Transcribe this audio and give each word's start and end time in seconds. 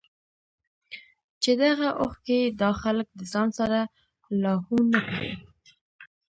چې 1.41 1.51
دغه 1.63 1.87
اوښکې 2.01 2.35
ئې 2.41 2.49
دا 2.61 2.71
خلک 2.81 3.07
د 3.19 3.21
ځان 3.33 3.49
سره 3.59 3.79
لاهو 4.43 4.77
نۀ 4.91 4.99
کړي 5.07 5.31